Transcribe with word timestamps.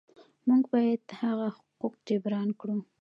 موږ 0.47 0.63
باید 0.73 1.01
هغه 1.21 1.47
حقوق 1.57 1.93
جبران 2.07 2.49
کړو. 2.59 2.77